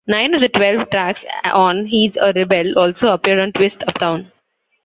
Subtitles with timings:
[0.07, 4.31] Nine of the twelve tracks on "He's A Rebel" also appeared on "Twist Uptown"